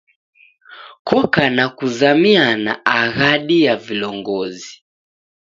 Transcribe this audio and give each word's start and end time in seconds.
Koka 1.07 1.43
na 1.57 1.65
kuzamiana 1.77 2.71
aghadi 2.99 3.57
ya 3.65 3.75
vilongozi. 3.85 4.73